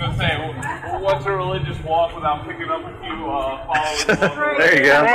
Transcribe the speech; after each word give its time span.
gonna 0.00 0.16
say, 0.16 0.36
what's 1.00 1.24
a 1.26 1.30
religious 1.30 1.78
walk 1.84 2.14
without 2.14 2.46
picking 2.46 2.68
up 2.68 2.82
a 2.84 2.92
few 3.00 3.30
uh, 3.30 3.64
followers? 3.66 4.06
There 4.58 4.76
you 4.76 4.82
go. 4.84 5.06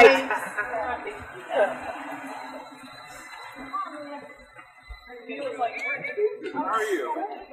How 6.54 6.64
are 6.64 6.84
you? 6.84 7.45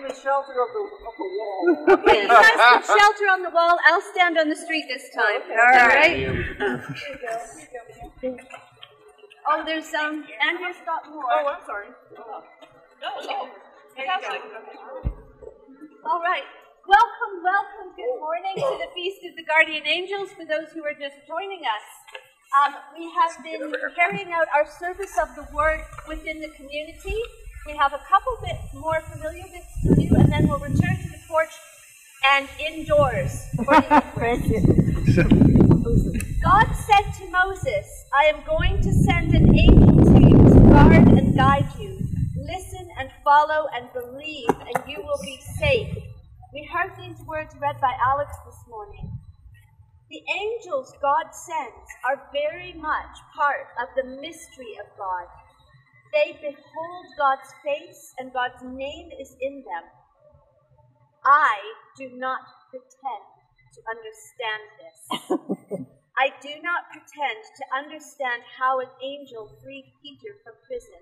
In 0.00 0.08
the 0.08 0.14
shelter 0.14 0.56
of 0.56 0.72
the, 0.72 0.80
of 0.80 1.14
the 1.20 1.28
wall. 1.36 1.76
Okay, 2.00 2.22
you 2.22 2.28
guys 2.28 2.56
can 2.56 2.80
shelter 2.80 3.26
on 3.28 3.42
the 3.42 3.50
wall. 3.50 3.76
I'll 3.84 4.00
stand 4.00 4.38
on 4.38 4.48
the 4.48 4.56
street 4.56 4.86
this 4.88 5.10
time. 5.12 5.44
All 5.44 5.88
right. 5.92 6.24
Oh, 9.48 9.64
there's 9.64 9.92
um, 9.94 10.24
Andrew's 10.46 10.76
got 10.86 11.08
more. 11.10 11.24
Oh, 11.24 11.48
I'm 11.48 11.64
sorry. 11.66 11.88
No, 12.12 12.24
no. 13.26 13.48
All 16.04 16.20
right. 16.20 16.44
Welcome, 16.86 17.34
welcome. 17.42 17.88
Good 17.96 18.20
morning 18.20 18.56
to 18.56 18.78
the 18.80 18.88
Feast 18.94 19.24
of 19.28 19.36
the 19.36 19.44
Guardian 19.44 19.86
Angels 19.86 20.30
for 20.32 20.44
those 20.44 20.72
who 20.72 20.84
are 20.84 20.94
just 20.94 21.16
joining 21.26 21.60
us. 21.64 21.86
Um, 22.56 22.74
we 22.96 23.10
have 23.16 23.42
been 23.42 23.72
carrying 23.96 24.32
out 24.32 24.46
our 24.54 24.68
service 24.78 25.18
of 25.20 25.34
the 25.34 25.46
Word 25.52 25.80
within 26.06 26.40
the 26.40 26.48
community. 26.56 27.20
We 27.66 27.76
have 27.76 27.92
a 27.92 28.00
couple 28.08 28.38
bit 28.42 28.56
more 28.72 29.00
familiar 29.02 29.44
bits 29.44 29.69
to 29.82 29.94
do, 29.94 30.14
and 30.16 30.32
then 30.32 30.48
we'll 30.48 30.58
return 30.58 30.96
to 30.96 31.08
the 31.08 31.18
porch 31.28 31.52
and 32.28 32.48
indoors 32.58 33.46
for 33.56 33.64
the 33.64 34.02
God 36.42 36.72
said 36.72 37.12
to 37.18 37.30
Moses, 37.30 37.86
I 38.14 38.24
am 38.24 38.44
going 38.44 38.82
to 38.82 38.92
send 38.92 39.34
an 39.34 39.54
angel 39.56 40.04
to 40.04 40.20
you 40.20 40.36
to 40.36 40.60
guard 40.70 41.08
and 41.08 41.34
guide 41.36 41.68
you. 41.78 41.98
Listen 42.36 42.88
and 42.98 43.10
follow 43.24 43.68
and 43.74 43.92
believe, 43.92 44.48
and 44.48 44.88
you 44.88 44.98
will 45.02 45.20
be 45.22 45.40
safe. 45.58 45.96
We 46.52 46.68
heard 46.72 46.92
these 46.98 47.20
words 47.26 47.54
read 47.60 47.80
by 47.80 47.92
Alex 48.04 48.32
this 48.44 48.58
morning. 48.68 49.18
The 50.10 50.22
angels 50.40 50.92
God 51.00 51.30
sends 51.32 51.88
are 52.08 52.28
very 52.32 52.72
much 52.74 53.16
part 53.36 53.68
of 53.80 53.88
the 53.94 54.04
mystery 54.20 54.76
of 54.80 54.86
God. 54.98 55.26
They 56.12 56.32
behold 56.42 57.06
God's 57.16 57.54
face, 57.62 58.14
and 58.18 58.32
God's 58.32 58.62
name 58.62 59.10
is 59.20 59.36
in 59.40 59.62
them. 59.62 59.84
I 61.24 61.58
do 61.96 62.10
not 62.16 62.40
pretend 62.70 63.26
to 63.74 63.80
understand 63.86 64.62
this. 64.80 65.86
I 66.18 66.34
do 66.42 66.50
not 66.62 66.90
pretend 66.90 67.38
to 67.56 67.64
understand 67.76 68.42
how 68.58 68.80
an 68.80 68.90
angel 69.02 69.54
freed 69.62 69.92
Peter 70.02 70.34
from 70.42 70.54
prison, 70.66 70.98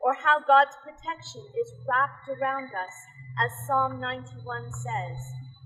or 0.00 0.14
how 0.14 0.38
God's 0.40 0.76
protection 0.84 1.42
is 1.58 1.72
wrapped 1.88 2.28
around 2.30 2.70
us, 2.70 2.94
as 3.42 3.66
Psalm 3.66 3.98
91 4.00 4.72
says, 4.72 5.18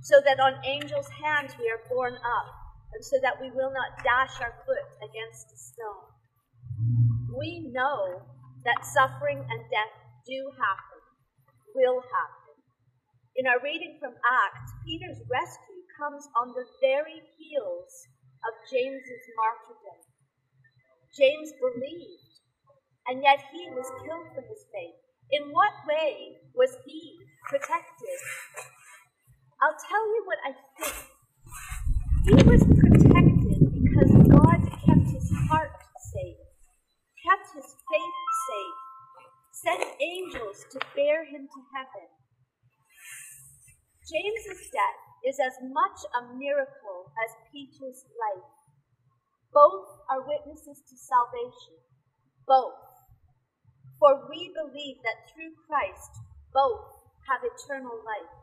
so 0.03 0.21
that 0.25 0.41
on 0.41 0.65
angels' 0.65 1.09
hands 1.23 1.53
we 1.59 1.69
are 1.69 1.85
borne 1.91 2.17
up, 2.17 2.49
and 2.95 3.05
so 3.05 3.17
that 3.21 3.41
we 3.41 3.51
will 3.51 3.73
not 3.73 4.03
dash 4.03 4.41
our 4.41 4.55
foot 4.65 4.89
against 5.05 5.53
a 5.53 5.59
stone. 5.59 6.17
We 7.37 7.71
know 7.73 8.23
that 8.67 8.83
suffering 8.83 9.39
and 9.39 9.63
death 9.71 9.95
do 10.27 10.51
happen, 10.59 11.01
will 11.75 12.03
happen. 12.03 12.55
In 13.39 13.47
our 13.47 13.63
reading 13.63 13.97
from 14.03 14.19
Acts, 14.27 14.75
Peter's 14.83 15.23
rescue 15.31 15.87
comes 15.95 16.27
on 16.35 16.51
the 16.51 16.67
very 16.83 17.23
heels 17.39 17.95
of 18.43 18.53
James's 18.67 19.25
martyrdom. 19.39 20.03
James 21.15 21.55
believed, 21.63 22.43
and 23.07 23.23
yet 23.23 23.39
he 23.55 23.71
was 23.71 23.87
killed 24.03 24.35
for 24.35 24.43
his 24.43 24.67
faith. 24.75 24.99
In 25.31 25.55
what 25.55 25.73
way 25.87 26.43
was 26.55 26.75
he 26.85 27.23
protected? 27.47 28.19
I'll 29.63 29.79
tell 29.79 30.07
you 30.11 30.23
what 30.27 30.39
I 30.43 30.53
think. 30.75 30.97
He 32.27 32.43
was 32.51 32.63
protected 32.67 33.63
because 33.79 34.11
God 34.27 34.61
kept 34.83 35.07
his 35.07 35.31
heart 35.47 35.71
safe, 36.11 36.43
kept 37.23 37.55
his 37.55 37.71
faith 37.87 37.96
sent 39.67 39.83
angels 39.99 40.63
to 40.71 40.79
bear 40.95 41.27
him 41.27 41.51
to 41.51 41.61
heaven. 41.75 42.07
James's 44.07 44.71
death 44.71 45.03
is 45.27 45.43
as 45.43 45.59
much 45.67 45.99
a 46.15 46.39
miracle 46.39 47.11
as 47.27 47.35
Peter's 47.51 48.07
life. 48.15 48.47
Both 49.51 49.91
are 50.07 50.23
witnesses 50.23 50.87
to 50.87 50.95
salvation. 50.95 51.83
Both. 52.47 52.79
For 53.99 54.31
we 54.31 54.55
believe 54.55 55.03
that 55.03 55.27
through 55.35 55.59
Christ, 55.67 56.15
both 56.55 56.87
have 57.27 57.43
eternal 57.43 57.99
life. 58.07 58.35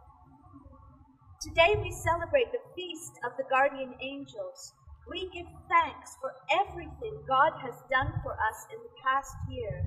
Today 1.40 1.80
we 1.80 1.92
celebrate 2.04 2.52
the 2.52 2.68
feast 2.76 3.16
of 3.24 3.32
the 3.38 3.48
guardian 3.48 3.96
angels. 4.02 4.74
We 5.08 5.32
give 5.32 5.48
thanks 5.72 6.18
for 6.20 6.36
everything 6.52 7.24
God 7.28 7.56
has 7.64 7.80
done 7.88 8.12
for 8.24 8.34
us 8.34 8.60
in 8.76 8.80
the 8.84 8.96
past 9.00 9.32
year, 9.48 9.86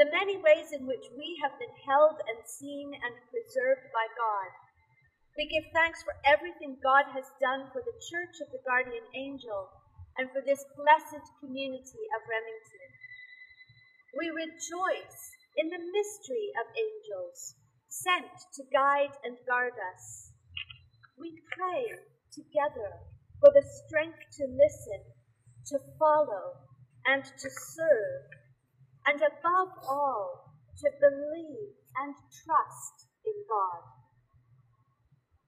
the 0.00 0.08
many 0.16 0.40
ways 0.40 0.72
in 0.72 0.88
which 0.88 1.04
we 1.12 1.36
have 1.44 1.52
been 1.60 1.76
held 1.84 2.16
and 2.24 2.40
seen 2.48 2.88
and 2.88 3.12
preserved 3.28 3.84
by 3.92 4.08
God. 4.16 4.48
We 5.36 5.44
give 5.44 5.68
thanks 5.76 6.00
for 6.00 6.16
everything 6.24 6.80
God 6.80 7.04
has 7.12 7.28
done 7.36 7.68
for 7.68 7.84
the 7.84 8.00
Church 8.08 8.40
of 8.40 8.48
the 8.48 8.64
Guardian 8.64 9.04
Angel 9.12 9.68
and 10.16 10.32
for 10.32 10.40
this 10.40 10.64
blessed 10.72 11.20
community 11.44 12.04
of 12.16 12.24
Remington. 12.24 12.88
We 14.16 14.32
rejoice 14.32 15.20
in 15.60 15.68
the 15.68 15.84
mystery 15.92 16.48
of 16.56 16.72
angels 16.80 17.60
sent 17.92 18.32
to 18.56 18.72
guide 18.72 19.12
and 19.20 19.36
guard 19.44 19.76
us. 19.92 20.32
We 21.20 21.44
pray 21.52 21.92
together 22.32 23.04
for 23.36 23.52
the 23.52 23.68
strength 23.84 24.24
to 24.40 24.48
listen, 24.48 25.04
to 25.76 25.78
follow, 26.00 26.56
and 27.04 27.20
to 27.20 27.48
serve, 27.52 28.39
and 29.06 29.20
above 29.20 29.70
all, 29.88 30.54
to 30.80 30.88
believe 31.00 31.76
and 32.00 32.14
trust 32.44 32.96
in 33.26 33.36
God. 33.48 33.82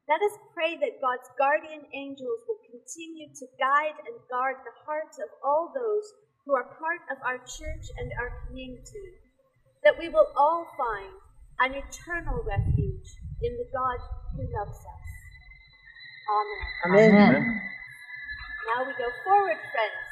Let 0.08 0.20
us 0.20 0.36
pray 0.52 0.76
that 0.76 1.00
God's 1.00 1.30
guardian 1.38 1.86
angels 1.94 2.42
will 2.44 2.60
continue 2.68 3.30
to 3.32 3.46
guide 3.56 3.96
and 4.04 4.18
guard 4.28 4.60
the 4.60 4.76
hearts 4.84 5.16
of 5.22 5.30
all 5.40 5.72
those 5.72 6.06
who 6.44 6.52
are 6.52 6.76
part 6.76 7.00
of 7.08 7.22
our 7.24 7.38
church 7.38 7.86
and 8.02 8.10
our 8.18 8.44
community, 8.44 9.08
that 9.84 9.96
we 9.96 10.08
will 10.08 10.26
all 10.36 10.66
find 10.76 11.14
an 11.60 11.78
eternal 11.78 12.42
refuge 12.42 13.08
in 13.40 13.52
the 13.56 13.68
God 13.72 13.98
who 14.36 14.42
loves 14.58 14.78
us. 14.78 15.08
Amen. 16.86 17.14
Amen. 17.14 17.60
Now 18.74 18.84
we 18.84 18.92
go 18.98 19.08
forward, 19.24 19.58
friends. 19.70 20.11